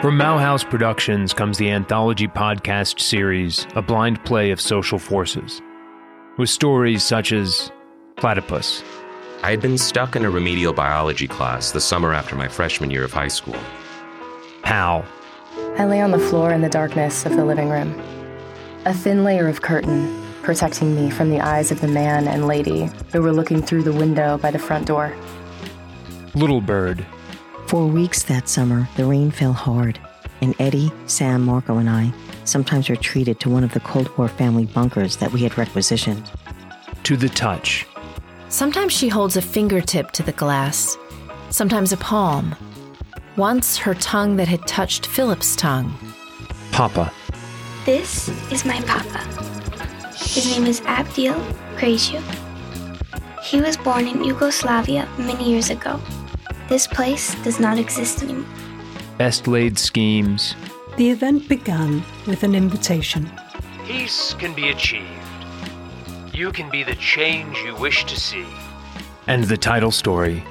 From 0.00 0.16
Mauhaus 0.16 0.64
Productions 0.64 1.34
comes 1.34 1.58
the 1.58 1.70
anthology 1.70 2.26
podcast 2.26 3.00
series, 3.00 3.66
A 3.74 3.82
Blind 3.82 4.24
Play 4.24 4.50
of 4.50 4.58
Social 4.58 4.98
Forces, 4.98 5.60
with 6.38 6.48
stories 6.48 7.04
such 7.04 7.32
as 7.32 7.70
Platypus. 8.16 8.82
I 9.42 9.50
had 9.50 9.60
been 9.60 9.76
stuck 9.76 10.16
in 10.16 10.24
a 10.24 10.30
remedial 10.30 10.72
biology 10.72 11.28
class 11.28 11.72
the 11.72 11.82
summer 11.82 12.14
after 12.14 12.34
my 12.34 12.48
freshman 12.48 12.90
year 12.90 13.04
of 13.04 13.12
high 13.12 13.28
school. 13.28 13.58
How? 14.62 15.04
I 15.76 15.84
lay 15.84 16.00
on 16.00 16.12
the 16.12 16.18
floor 16.18 16.50
in 16.50 16.62
the 16.62 16.70
darkness 16.70 17.26
of 17.26 17.36
the 17.36 17.44
living 17.44 17.68
room. 17.68 18.02
A 18.86 18.94
thin 18.94 19.22
layer 19.22 19.48
of 19.48 19.60
curtain 19.60 20.24
protecting 20.40 20.96
me 20.96 21.10
from 21.10 21.28
the 21.28 21.40
eyes 21.40 21.70
of 21.70 21.82
the 21.82 21.88
man 21.88 22.26
and 22.26 22.46
lady 22.46 22.88
who 23.12 23.20
were 23.20 23.32
looking 23.32 23.60
through 23.60 23.82
the 23.82 23.92
window 23.92 24.38
by 24.38 24.50
the 24.50 24.58
front 24.58 24.86
door. 24.86 25.14
Little 26.34 26.62
Bird. 26.62 27.04
For 27.70 27.86
weeks 27.86 28.24
that 28.24 28.48
summer, 28.48 28.88
the 28.96 29.04
rain 29.04 29.30
fell 29.30 29.52
hard, 29.52 30.00
and 30.40 30.56
Eddie, 30.58 30.90
Sam, 31.06 31.44
Marco, 31.44 31.76
and 31.76 31.88
I 31.88 32.12
sometimes 32.42 32.90
retreated 32.90 33.38
to 33.38 33.48
one 33.48 33.62
of 33.62 33.72
the 33.72 33.78
Cold 33.78 34.10
War 34.18 34.26
family 34.26 34.64
bunkers 34.64 35.18
that 35.18 35.30
we 35.30 35.44
had 35.44 35.56
requisitioned. 35.56 36.28
To 37.04 37.16
the 37.16 37.28
Touch. 37.28 37.86
Sometimes 38.48 38.92
she 38.92 39.06
holds 39.06 39.36
a 39.36 39.40
fingertip 39.40 40.10
to 40.10 40.24
the 40.24 40.32
glass, 40.32 40.98
sometimes 41.50 41.92
a 41.92 41.96
palm. 41.98 42.56
Once 43.36 43.76
her 43.76 43.94
tongue 43.94 44.34
that 44.34 44.48
had 44.48 44.66
touched 44.66 45.06
Philip's 45.06 45.54
tongue. 45.54 45.96
Papa. 46.72 47.12
This 47.86 48.30
is 48.50 48.64
my 48.64 48.80
papa. 48.80 49.20
His 50.16 50.44
name 50.50 50.66
is 50.66 50.80
Abdil 50.80 51.40
Krejcu. 51.76 52.20
He 53.44 53.60
was 53.60 53.76
born 53.76 54.08
in 54.08 54.24
Yugoslavia 54.24 55.08
many 55.18 55.48
years 55.48 55.70
ago. 55.70 56.00
This 56.70 56.86
place 56.86 57.34
does 57.42 57.58
not 57.58 57.78
exist 57.78 58.22
anymore. 58.22 58.46
Best 59.18 59.48
laid 59.48 59.76
schemes. 59.76 60.54
The 60.96 61.10
event 61.10 61.48
began 61.48 62.04
with 62.28 62.44
an 62.44 62.54
invitation. 62.54 63.28
Peace 63.86 64.34
can 64.34 64.54
be 64.54 64.68
achieved. 64.68 65.04
You 66.32 66.52
can 66.52 66.70
be 66.70 66.84
the 66.84 66.94
change 66.94 67.58
you 67.58 67.74
wish 67.74 68.04
to 68.04 68.14
see. 68.14 68.46
And 69.26 69.42
the 69.42 69.56
title 69.56 69.90
story 69.90 70.44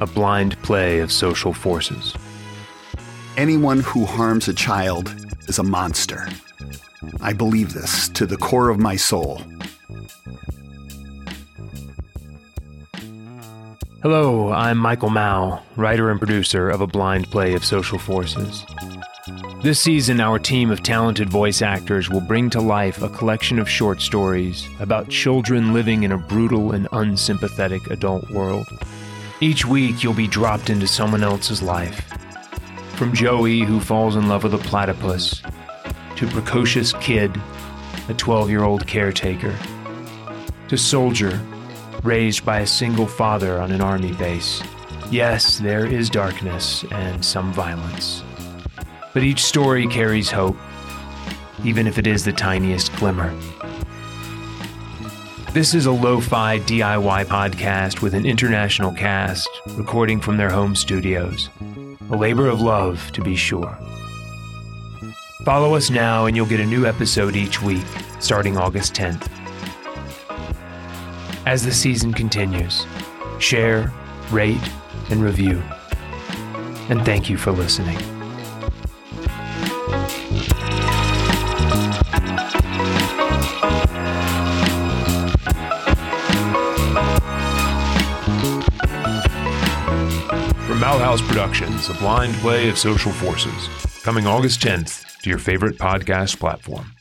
A 0.00 0.06
Blind 0.06 0.56
Play 0.62 1.00
of 1.00 1.12
Social 1.12 1.52
Forces. 1.52 2.14
Anyone 3.36 3.80
who 3.80 4.06
harms 4.06 4.48
a 4.48 4.54
child 4.54 5.14
is 5.48 5.58
a 5.58 5.62
monster. 5.62 6.30
I 7.20 7.34
believe 7.34 7.74
this 7.74 8.08
to 8.08 8.24
the 8.24 8.38
core 8.38 8.70
of 8.70 8.78
my 8.78 8.96
soul. 8.96 9.42
Hello, 14.00 14.52
I'm 14.52 14.78
Michael 14.78 15.10
Mau, 15.10 15.60
writer 15.74 16.08
and 16.08 16.20
producer 16.20 16.70
of 16.70 16.80
A 16.80 16.86
Blind 16.86 17.28
Play 17.32 17.54
of 17.54 17.64
Social 17.64 17.98
Forces. 17.98 18.64
This 19.60 19.80
season, 19.80 20.20
our 20.20 20.38
team 20.38 20.70
of 20.70 20.84
talented 20.84 21.28
voice 21.28 21.62
actors 21.62 22.08
will 22.08 22.20
bring 22.20 22.48
to 22.50 22.60
life 22.60 23.02
a 23.02 23.08
collection 23.08 23.58
of 23.58 23.68
short 23.68 24.00
stories 24.00 24.68
about 24.78 25.08
children 25.08 25.72
living 25.72 26.04
in 26.04 26.12
a 26.12 26.16
brutal 26.16 26.70
and 26.70 26.86
unsympathetic 26.92 27.88
adult 27.88 28.30
world. 28.30 28.68
Each 29.40 29.66
week, 29.66 30.04
you'll 30.04 30.14
be 30.14 30.28
dropped 30.28 30.70
into 30.70 30.86
someone 30.86 31.24
else's 31.24 31.60
life. 31.60 32.06
From 32.94 33.12
Joey, 33.12 33.62
who 33.62 33.80
falls 33.80 34.14
in 34.14 34.28
love 34.28 34.44
with 34.44 34.54
a 34.54 34.58
platypus, 34.58 35.42
to 36.14 36.28
precocious 36.28 36.92
kid, 37.00 37.36
a 38.08 38.14
12 38.14 38.48
year 38.48 38.62
old 38.62 38.86
caretaker, 38.86 39.58
to 40.68 40.78
soldier, 40.78 41.40
raised 42.04 42.44
by 42.44 42.60
a 42.60 42.66
single 42.66 43.06
father 43.06 43.60
on 43.60 43.72
an 43.72 43.80
army 43.80 44.12
base. 44.12 44.62
Yes, 45.10 45.58
there 45.58 45.86
is 45.86 46.10
darkness 46.10 46.84
and 46.90 47.24
some 47.24 47.52
violence. 47.52 48.22
But 49.14 49.22
each 49.22 49.42
story 49.42 49.86
carries 49.86 50.30
hope, 50.30 50.56
even 51.64 51.86
if 51.86 51.98
it 51.98 52.06
is 52.06 52.24
the 52.24 52.32
tiniest 52.32 52.94
glimmer. 52.96 53.34
This 55.52 55.74
is 55.74 55.86
a 55.86 55.92
lo 55.92 56.20
fi 56.20 56.58
DIY 56.60 57.24
podcast 57.24 58.02
with 58.02 58.14
an 58.14 58.26
international 58.26 58.92
cast, 58.92 59.48
recording 59.70 60.20
from 60.20 60.36
their 60.36 60.50
home 60.50 60.76
studios. 60.76 61.48
A 62.10 62.16
labor 62.16 62.48
of 62.48 62.60
love, 62.60 63.10
to 63.12 63.22
be 63.22 63.34
sure. 63.34 63.76
Follow 65.44 65.74
us 65.74 65.88
now, 65.88 66.26
and 66.26 66.36
you'll 66.36 66.46
get 66.46 66.60
a 66.60 66.66
new 66.66 66.84
episode 66.84 67.34
each 67.34 67.62
week, 67.62 67.86
starting 68.20 68.58
August 68.58 68.94
10th. 68.94 69.37
As 71.48 71.64
the 71.64 71.72
season 71.72 72.12
continues, 72.12 72.84
share, 73.38 73.90
rate, 74.30 74.60
and 75.08 75.22
review. 75.22 75.62
And 76.90 77.02
thank 77.06 77.30
you 77.30 77.38
for 77.38 77.52
listening. 77.52 77.96
From 90.66 90.80
Mau 90.80 90.98
Haus 90.98 91.22
Productions, 91.22 91.88
a 91.88 91.94
blind 91.94 92.34
play 92.34 92.68
of 92.68 92.76
social 92.76 93.10
forces, 93.10 93.70
coming 94.02 94.26
August 94.26 94.60
10th 94.60 95.22
to 95.22 95.30
your 95.30 95.38
favorite 95.38 95.78
podcast 95.78 96.38
platform. 96.38 96.92